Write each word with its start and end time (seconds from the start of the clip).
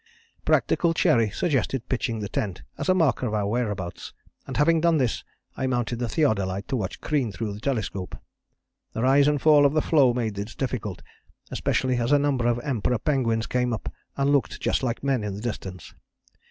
"Practical 0.45 0.95
Cherry 0.95 1.29
suggested 1.29 1.87
pitching 1.87 2.21
the 2.21 2.27
tent 2.27 2.63
as 2.75 2.89
a 2.89 2.95
mark 2.95 3.21
of 3.21 3.35
our 3.35 3.45
whereabouts, 3.45 4.13
and 4.47 4.57
having 4.57 4.81
done 4.81 4.97
this 4.97 5.23
I 5.55 5.67
mounted 5.67 5.99
the 5.99 6.09
theodolite 6.09 6.67
to 6.69 6.75
watch 6.75 7.01
Crean 7.01 7.31
through 7.31 7.53
the 7.53 7.59
telescope. 7.59 8.15
The 8.93 9.03
rise 9.03 9.27
and 9.27 9.39
fall 9.39 9.63
of 9.63 9.73
the 9.73 9.81
floe 9.83 10.11
made 10.15 10.33
this 10.33 10.55
difficult, 10.55 11.03
especially 11.51 11.97
as 11.97 12.11
a 12.11 12.17
number 12.17 12.47
of 12.47 12.59
Emperor 12.63 12.97
penguins 12.97 13.45
came 13.45 13.73
up 13.73 13.93
and 14.17 14.31
looked 14.31 14.59
just 14.59 14.81
like 14.81 15.03
men 15.03 15.23
in 15.23 15.35
the 15.35 15.41
distance. 15.41 15.93